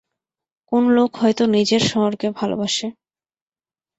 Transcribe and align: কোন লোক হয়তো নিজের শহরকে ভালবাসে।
কোন 0.71 0.83
লোক 0.95 1.11
হয়তো 1.15 1.43
নিজের 1.55 1.81
শহরকে 1.91 2.27
ভালবাসে। 2.31 2.87